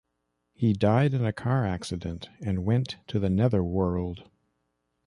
[0.55, 4.27] He died in a car accident and went to the netherworld.